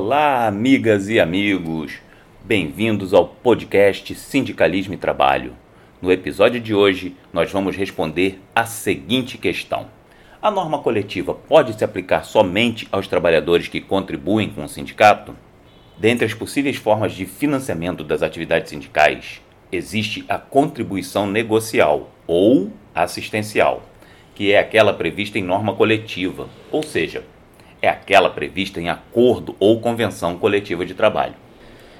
[0.00, 1.94] Olá, amigas e amigos.
[2.44, 5.56] Bem-vindos ao podcast Sindicalismo e Trabalho.
[6.00, 9.88] No episódio de hoje, nós vamos responder a seguinte questão:
[10.40, 15.34] A norma coletiva pode se aplicar somente aos trabalhadores que contribuem com o sindicato?
[15.98, 23.82] Dentre as possíveis formas de financiamento das atividades sindicais, existe a contribuição negocial ou assistencial,
[24.36, 27.24] que é aquela prevista em norma coletiva, ou seja,
[27.80, 31.34] é aquela prevista em acordo ou convenção coletiva de trabalho.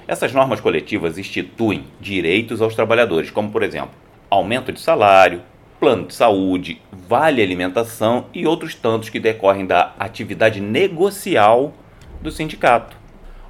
[0.07, 3.91] Essas normas coletivas instituem direitos aos trabalhadores, como, por exemplo,
[4.29, 5.41] aumento de salário,
[5.79, 11.73] plano de saúde, vale alimentação e outros tantos que decorrem da atividade negocial
[12.21, 12.97] do sindicato.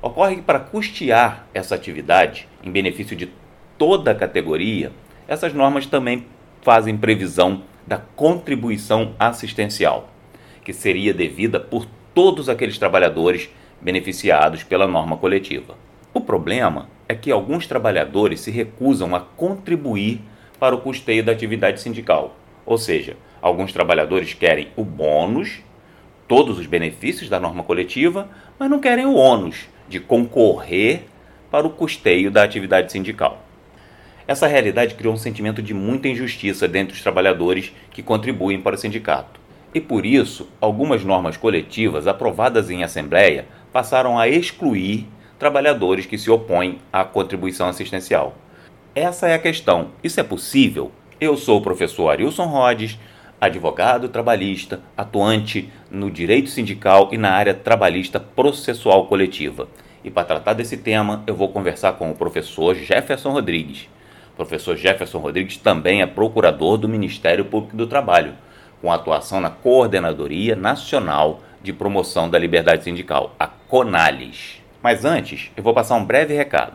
[0.01, 3.31] Ocorre que, para custear essa atividade em benefício de
[3.77, 4.91] toda a categoria,
[5.27, 6.25] essas normas também
[6.61, 10.09] fazem previsão da contribuição assistencial,
[10.63, 13.49] que seria devida por todos aqueles trabalhadores
[13.81, 15.75] beneficiados pela norma coletiva.
[16.13, 20.21] O problema é que alguns trabalhadores se recusam a contribuir
[20.59, 22.35] para o custeio da atividade sindical.
[22.65, 25.61] Ou seja, alguns trabalhadores querem o bônus,
[26.27, 31.05] todos os benefícios da norma coletiva, mas não querem o ônus de concorrer
[31.49, 33.43] para o custeio da atividade sindical.
[34.27, 38.77] Essa realidade criou um sentimento de muita injustiça dentre os trabalhadores que contribuem para o
[38.77, 39.39] sindicato.
[39.73, 46.31] E por isso, algumas normas coletivas aprovadas em assembleia passaram a excluir trabalhadores que se
[46.31, 48.35] opõem à contribuição assistencial.
[48.95, 49.91] Essa é a questão.
[50.03, 50.91] Isso é possível?
[51.21, 52.97] Eu sou o professor Arilson Rhodes,
[53.39, 59.67] advogado trabalhista, atuante no direito sindical e na área trabalhista processual coletiva.
[60.03, 63.87] E para tratar desse tema, eu vou conversar com o professor Jefferson Rodrigues.
[64.33, 68.33] O professor Jefferson Rodrigues também é procurador do Ministério Público do Trabalho
[68.81, 74.61] com atuação na Coordenadoria Nacional de Promoção da Liberdade Sindical, a CONALIS.
[74.81, 76.73] Mas antes, eu vou passar um breve recado.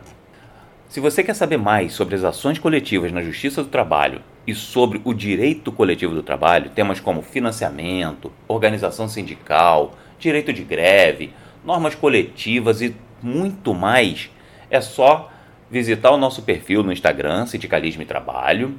[0.87, 5.01] Se você quer saber mais sobre as ações coletivas na Justiça do Trabalho e sobre
[5.03, 11.33] o direito coletivo do trabalho, temas como financiamento, organização sindical, direito de greve,
[11.65, 14.29] normas coletivas e muito mais,
[14.69, 15.31] é só
[15.69, 18.75] visitar o nosso perfil no Instagram, Sindicalismo e Trabalho,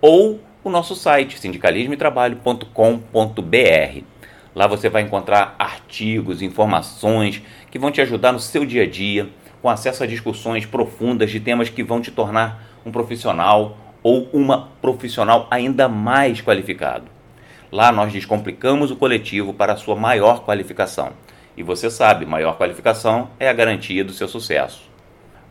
[0.00, 4.02] ou o nosso site sindicalismoetrabalho.com.br.
[4.52, 7.40] Lá você vai encontrar artigos, informações
[7.70, 9.28] que vão te ajudar no seu dia a dia,
[9.62, 14.70] com acesso a discussões profundas de temas que vão te tornar um profissional ou uma
[14.82, 17.04] profissional ainda mais qualificado.
[17.70, 21.12] Lá nós descomplicamos o coletivo para a sua maior qualificação.
[21.56, 24.85] E você sabe, maior qualificação é a garantia do seu sucesso.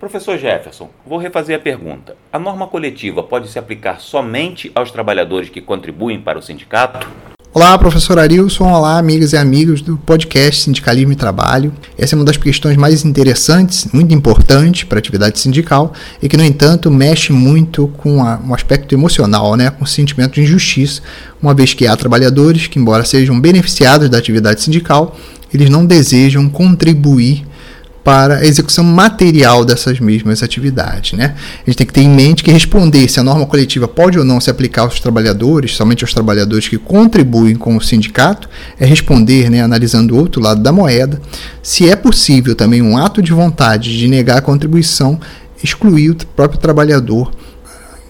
[0.05, 2.16] Professor Jefferson, vou refazer a pergunta.
[2.31, 7.07] A norma coletiva pode se aplicar somente aos trabalhadores que contribuem para o sindicato?
[7.51, 8.71] Olá, professor Arilson.
[8.71, 11.73] Olá, amigas e amigos do podcast Sindicalismo e Trabalho.
[11.97, 16.38] Essa é uma das questões mais interessantes, muito importante para a atividade sindical e que,
[16.38, 21.01] no entanto, mexe muito com a, um aspecto emocional, né, com o sentimento de injustiça,
[21.41, 25.17] uma vez que há trabalhadores que, embora sejam beneficiados da atividade sindical,
[25.51, 27.44] eles não desejam contribuir
[28.05, 31.17] para a execução material dessas mesmas atividades.
[31.17, 31.33] Né?
[31.63, 34.23] A gente tem que ter em mente que responder se a norma coletiva pode ou
[34.23, 38.47] não se aplicar aos trabalhadores, somente aos trabalhadores que contribuem com o sindicato,
[38.79, 41.19] é responder, né, analisando o outro lado da moeda,
[41.63, 45.19] se é possível também um ato de vontade de negar a contribuição,
[45.63, 47.31] excluir o próprio trabalhador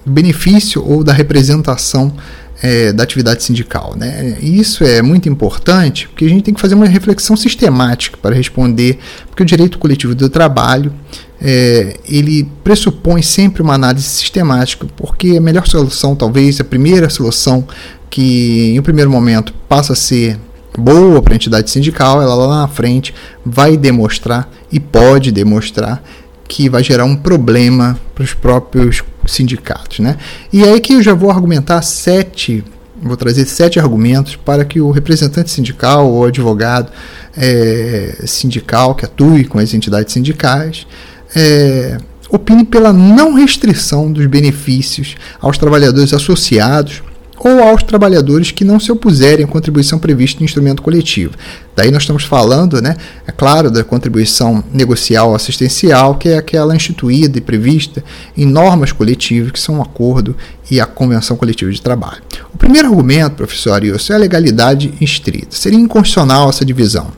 [0.06, 2.14] do benefício ou da representação
[2.62, 3.96] é, da atividade sindical.
[3.98, 4.38] Né?
[4.42, 9.00] Isso é muito importante porque a gente tem que fazer uma reflexão sistemática para responder,
[9.28, 10.94] porque o direito coletivo do trabalho
[11.42, 17.68] é, ele pressupõe sempre uma análise sistemática, porque a melhor solução, talvez a primeira solução
[18.10, 20.40] que em um primeiro momento passa a ser
[20.78, 23.14] boa para a entidade sindical, ela lá na frente
[23.46, 26.04] vai demonstrar e pode demonstrar
[26.48, 30.00] que vai gerar um problema para os próprios sindicatos.
[30.00, 30.18] Né?
[30.52, 32.64] E é aí que eu já vou argumentar sete,
[33.02, 36.92] vou trazer sete argumentos para que o representante sindical ou advogado
[37.38, 40.88] é, sindical que atue com as entidades sindicais
[41.36, 41.98] é,
[42.30, 47.04] opine pela não restrição dos benefícios aos trabalhadores associados
[47.38, 51.34] ou aos trabalhadores que não se opuserem à contribuição prevista no instrumento coletivo.
[51.76, 52.96] Daí nós estamos falando, né,
[53.28, 58.04] é claro, da contribuição negocial assistencial, que é aquela instituída e prevista
[58.38, 60.36] em normas coletivas, que são o acordo
[60.72, 62.22] e a convenção coletiva de trabalho.
[62.54, 65.56] O primeiro argumento, professor Arius, é a legalidade estrita.
[65.56, 67.12] Seria inconstitucional essa divisão.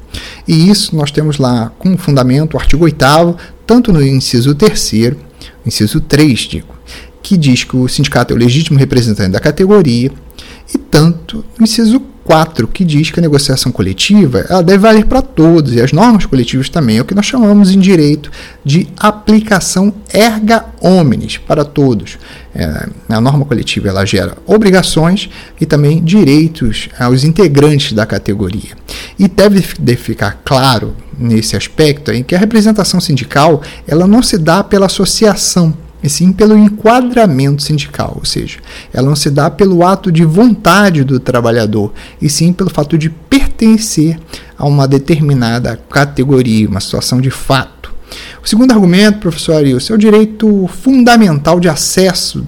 [0.47, 2.97] E isso nós temos lá como fundamento o artigo 8
[3.65, 5.15] tanto no inciso 3
[5.65, 6.76] inciso 3, digo,
[7.27, 10.09] que diz que o sindicato é o legítimo representante da categoria
[10.73, 15.21] e tanto no inciso 4, que diz que a negociação coletiva ela deve valer para
[15.21, 18.31] todos, e as normas coletivas também, é o que nós chamamos em direito
[18.63, 22.17] de aplicação erga omnes, para todos.
[22.55, 25.29] É, a norma coletiva ela gera obrigações
[25.59, 28.71] e também direitos aos integrantes da categoria.
[29.19, 34.37] E deve, deve ficar claro nesse aspecto aí que a representação sindical ela não se
[34.37, 35.73] dá pela associação
[36.07, 38.59] e sim pelo enquadramento sindical, ou seja,
[38.93, 43.09] ela não se dá pelo ato de vontade do trabalhador, e sim pelo fato de
[43.09, 44.17] pertencer
[44.57, 47.93] a uma determinada categoria, uma situação de fato.
[48.41, 52.45] O segundo argumento, professor Arilson, é o direito fundamental de acesso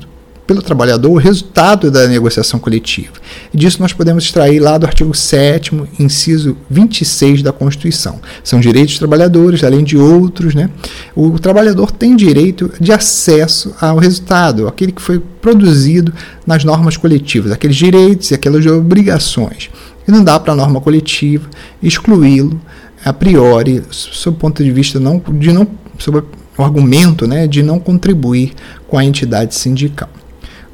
[0.49, 3.13] pelo trabalhador o resultado da negociação coletiva.
[3.53, 8.19] E disso nós podemos extrair lá do artigo 7, inciso 26 da Constituição.
[8.43, 10.71] São direitos dos trabalhadores, além de outros, né?
[11.15, 16.11] O trabalhador tem direito de acesso ao resultado, aquele que foi produzido
[16.47, 19.69] nas normas coletivas, aqueles direitos e aquelas obrigações.
[20.07, 21.47] E não dá para a norma coletiva
[21.79, 22.59] excluí-lo
[23.05, 25.67] a priori, sob o ponto de vista não, de não,
[25.99, 26.23] sob
[26.57, 28.53] o argumento né, de não contribuir
[28.87, 30.09] com a entidade sindical.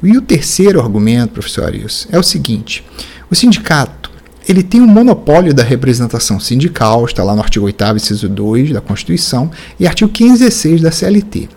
[0.06, 2.84] E o terceiro argumento, professor Arius, é o seguinte:
[3.30, 4.10] o sindicato
[4.48, 8.80] ele tem um monopólio da representação sindical, está lá no artigo 8 inciso 2 da
[8.80, 11.48] Constituição e artigo 1516 da CLT,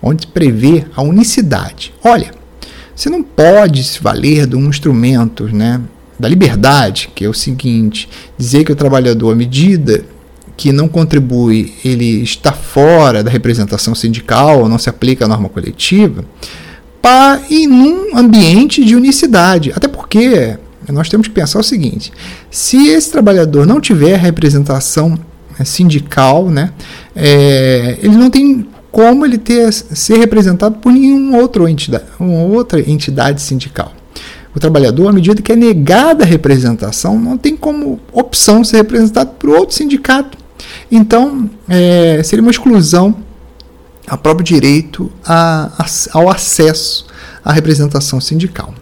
[0.00, 1.92] onde prevê a unicidade.
[2.02, 2.30] Olha,
[2.96, 5.80] você não pode se valer de um instrumento né,
[6.18, 8.08] da liberdade, que é o seguinte,
[8.38, 10.02] dizer que o trabalhador, à medida
[10.56, 16.24] que não contribui, ele está fora da representação sindical não se aplica à norma coletiva,
[17.00, 19.72] para em um ambiente de unicidade.
[19.74, 20.56] Até porque
[20.88, 22.12] nós temos que pensar o seguinte:
[22.50, 25.18] se esse trabalhador não tiver representação
[25.58, 26.72] né, sindical, né,
[27.14, 32.80] é, ele não tem como ele ter, ser representado por nenhuma outra entidade, uma outra
[32.80, 33.92] entidade sindical.
[34.54, 39.30] O trabalhador, à medida que é negada a representação, não tem como opção ser representado
[39.38, 40.36] por outro sindicato.
[40.90, 43.14] Então, é, seria uma exclusão
[44.06, 47.06] a próprio direito a, a, ao acesso
[47.44, 48.74] à representação sindical.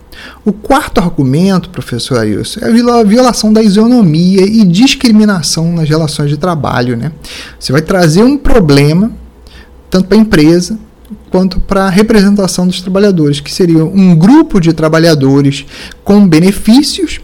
[0.45, 6.37] O quarto argumento, professor Ailson, é a violação da isonomia e discriminação nas relações de
[6.37, 6.97] trabalho.
[6.97, 7.13] Né?
[7.59, 9.13] Você vai trazer um problema
[9.91, 10.79] tanto para a empresa
[11.31, 15.67] quanto para a representação dos trabalhadores, que seria um grupo de trabalhadores
[16.05, 17.21] com benefícios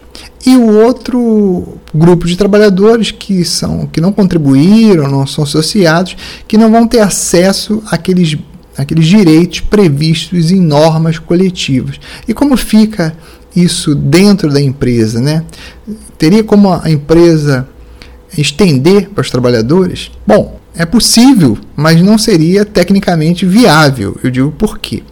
[0.47, 6.59] e o outro grupo de trabalhadores que são que não contribuíram, não são associados, que
[6.59, 8.37] não vão ter acesso àqueles,
[8.77, 11.99] àqueles direitos previstos em normas coletivas.
[12.29, 13.17] E como fica
[13.57, 15.45] isso dentro da empresa, né?
[16.19, 17.67] Teria como a empresa
[18.37, 20.11] estender para os trabalhadores?
[20.27, 24.19] Bom, é possível, mas não seria tecnicamente viável.
[24.23, 25.03] Eu digo por quê?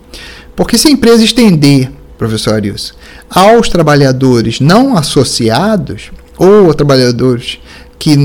[0.57, 1.91] Porque se a empresa estender
[2.23, 2.95] professor Arius,
[3.29, 7.59] aos trabalhadores não associados ou trabalhadores
[7.99, 8.17] que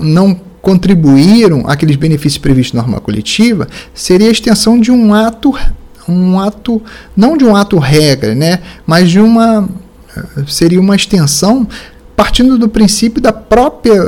[0.00, 5.54] não contribuíram àqueles benefícios previstos na norma coletiva, seria a extensão de um ato,
[6.08, 6.82] um ato,
[7.14, 9.68] não de um ato regra, né, mas de uma
[10.46, 11.66] seria uma extensão
[12.16, 14.00] partindo do princípio da própria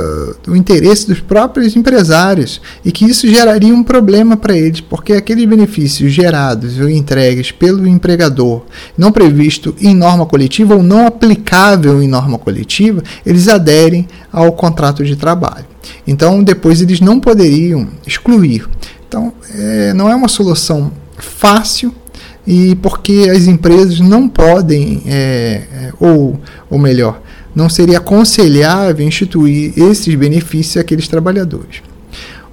[0.43, 5.45] do interesse dos próprios empresários e que isso geraria um problema para eles, porque aqueles
[5.45, 8.63] benefícios gerados ou entregues pelo empregador,
[8.97, 15.03] não previsto em norma coletiva ou não aplicável em norma coletiva, eles aderem ao contrato
[15.03, 15.65] de trabalho.
[16.05, 18.67] Então, depois eles não poderiam excluir.
[19.07, 21.93] Então, é, não é uma solução fácil
[22.45, 26.39] e porque as empresas não podem, é, é ou,
[26.69, 27.21] ou melhor,
[27.55, 31.81] não seria aconselhável instituir esses benefícios àqueles trabalhadores.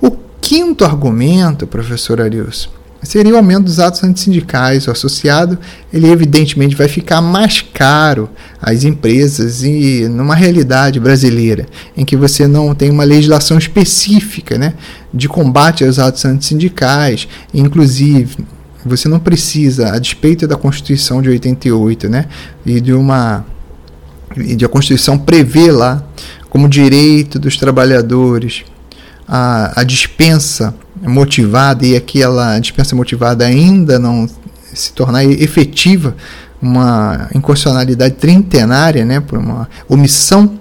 [0.01, 0.11] O
[0.41, 2.69] quinto argumento, professor Arius,
[3.05, 4.87] seria o aumento dos atos antissindicais.
[4.87, 5.59] O associado,
[5.93, 8.29] ele evidentemente vai ficar mais caro
[8.61, 14.75] às empresas e numa realidade brasileira em que você não tem uma legislação específica né,
[15.13, 18.45] de combate aos atos antissindicais, inclusive
[18.85, 22.27] você não precisa, a despeito da Constituição de 88, né,
[22.67, 23.45] e de uma
[24.37, 26.03] e a Constituição prevê lá
[26.49, 28.65] como direito dos trabalhadores
[29.27, 34.29] a, a dispensa motivada e aquela dispensa motivada ainda não
[34.73, 36.17] se tornar efetiva
[36.61, 40.59] uma inconstitucionalidade trintenária, né, por uma omissão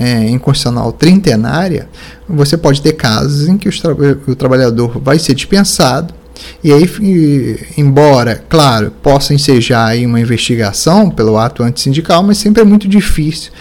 [0.00, 1.88] é, inconstitucional trintenária,
[2.28, 3.92] você pode ter casos em que tra
[4.26, 6.14] o trabalhador vai ser dispensado
[6.62, 6.88] e aí,
[7.76, 13.52] embora, claro, possa ensejar aí uma investigação pelo ato antissindical, mas sempre é muito difícil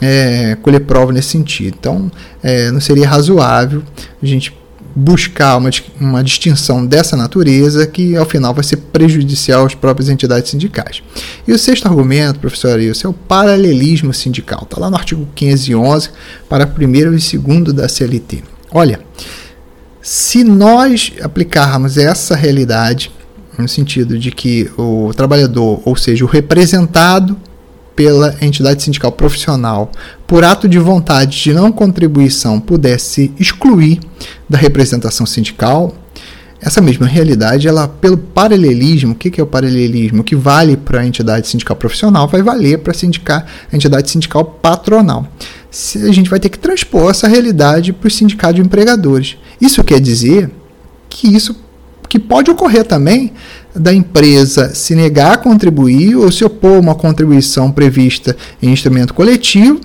[0.00, 1.76] é, colher prova nesse sentido.
[1.78, 2.10] Então,
[2.42, 3.82] é, não seria razoável
[4.22, 4.54] a gente
[4.94, 5.68] buscar uma,
[6.00, 11.02] uma distinção dessa natureza que, ao final, vai ser prejudicial às próprias entidades sindicais.
[11.46, 14.62] E o sexto argumento, professor Arilson, é o paralelismo sindical.
[14.62, 16.10] Está lá no artigo 511,
[16.48, 18.42] para primeiro e segundo da CLT.
[18.72, 19.00] Olha,
[20.06, 23.10] se nós aplicarmos essa realidade,
[23.58, 27.36] no sentido de que o trabalhador, ou seja, o representado
[27.96, 29.90] pela entidade sindical profissional,
[30.24, 33.98] por ato de vontade de não contribuição, pudesse excluir
[34.48, 35.92] da representação sindical,
[36.60, 40.20] essa mesma realidade, ela pelo paralelismo, o que é o paralelismo?
[40.20, 45.26] O que vale para a entidade sindical profissional vai valer para a entidade sindical patronal.
[45.96, 49.36] A gente vai ter que transpor essa realidade para o sindicato de empregadores.
[49.60, 50.50] Isso quer dizer
[51.08, 51.54] que isso
[52.08, 53.32] que pode ocorrer também
[53.74, 59.12] da empresa se negar a contribuir ou se opor a uma contribuição prevista em instrumento
[59.12, 59.80] coletivo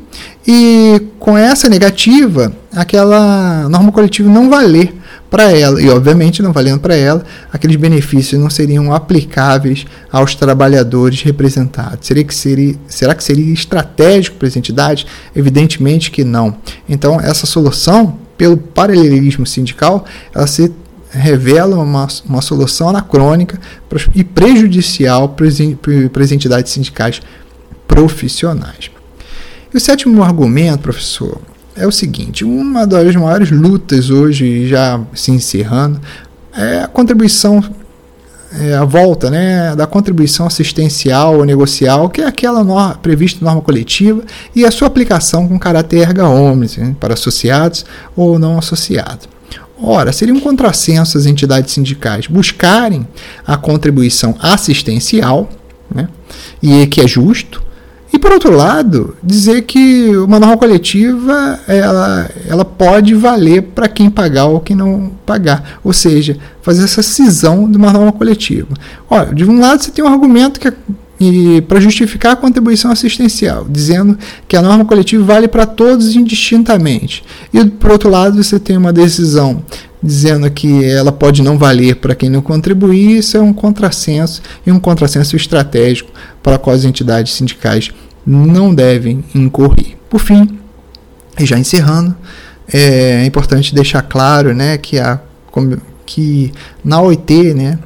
[0.48, 4.94] e com essa negativa, aquela norma coletiva não valer
[5.30, 7.24] para ela e obviamente não valendo para ela,
[7.54, 12.08] aqueles benefícios não seriam aplicáveis aos trabalhadores representados.
[12.08, 15.06] Seria que seria, será que seria estratégico para as entidades?
[15.36, 16.58] Evidentemente que não.
[16.90, 20.72] Então essa solução pelo paralelismo sindical, ela se
[21.12, 23.60] revela uma, uma solução anacrônica
[24.16, 27.22] e prejudicial para as entidades sindicais
[27.88, 28.90] profissionais.
[29.74, 31.40] E o sétimo argumento, professor,
[31.76, 36.00] é o seguinte: uma das maiores lutas hoje, já se encerrando,
[36.54, 37.64] é a contribuição,
[38.60, 43.62] é a volta né, da contribuição assistencial ou negocial, que é aquela prevista em norma
[43.62, 44.24] coletiva,
[44.56, 49.31] e a sua aplicação com caráter erga omnes, né, para associados ou não associados.
[49.82, 53.08] Ora, seria um contrassenso as entidades sindicais buscarem
[53.46, 55.50] a contribuição assistencial,
[55.94, 56.08] né,
[56.62, 57.62] e que é justo,
[58.14, 64.10] e por outro lado, dizer que uma norma coletiva ela, ela pode valer para quem
[64.10, 68.68] pagar ou quem não pagar, ou seja, fazer essa cisão de uma norma coletiva.
[69.10, 70.74] Olha, de um lado você tem um argumento que é
[71.22, 77.24] e para justificar a contribuição assistencial, dizendo que a norma coletiva vale para todos indistintamente.
[77.54, 79.64] E por outro lado, você tem uma decisão
[80.02, 84.72] dizendo que ela pode não valer para quem não contribuir, isso é um contrassenso e
[84.72, 86.10] um contrassenso estratégico
[86.42, 87.92] para qual as entidades sindicais
[88.26, 89.96] não devem incorrer.
[90.10, 90.58] Por fim,
[91.40, 92.16] e já encerrando,
[92.74, 95.20] é importante deixar claro né, que, a,
[96.04, 96.52] que
[96.84, 97.78] na OIT, né,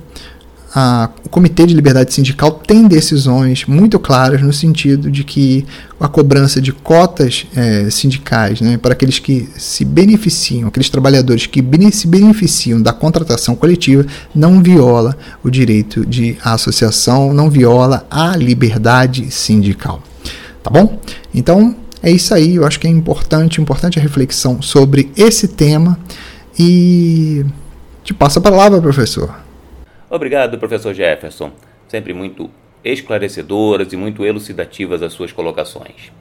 [0.77, 5.65] a, o Comitê de Liberdade Sindical tem decisões muito claras no sentido de que
[5.97, 11.63] a cobrança de cotas é, sindicais né, para aqueles que se beneficiam, aqueles trabalhadores que
[11.93, 14.05] se beneficiam da contratação coletiva,
[14.35, 20.03] não viola o direito de associação, não viola a liberdade sindical.
[20.61, 20.99] Tá bom?
[21.33, 25.97] Então é isso aí, eu acho que é importante, importante a reflexão sobre esse tema
[26.59, 27.45] e
[28.03, 29.44] te passo a palavra, professor.
[30.09, 31.51] Obrigado, professor Jefferson.
[31.87, 32.49] Sempre muito
[32.83, 36.11] esclarecedoras e muito elucidativas as suas colocações.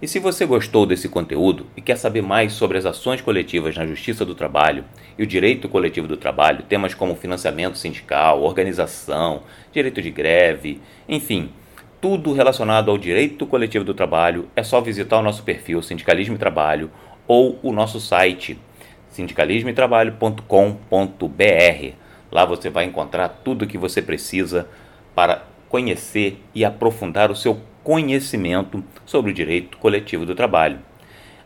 [0.00, 3.84] E se você gostou desse conteúdo e quer saber mais sobre as ações coletivas na
[3.84, 4.84] Justiça do Trabalho
[5.18, 9.42] e o direito coletivo do trabalho, temas como financiamento sindical, organização,
[9.72, 11.50] direito de greve, enfim,
[12.00, 16.38] tudo relacionado ao direito coletivo do trabalho, é só visitar o nosso perfil Sindicalismo e
[16.38, 16.92] Trabalho
[17.26, 18.56] ou o nosso site
[19.10, 24.68] sindicalismoetrabalho.com.br Lá você vai encontrar tudo o que você precisa
[25.14, 30.78] para conhecer e aprofundar o seu conhecimento sobre o direito coletivo do trabalho.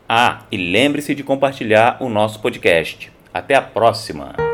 [0.07, 3.11] Ah, e lembre-se de compartilhar o nosso podcast.
[3.33, 4.52] Até a próxima!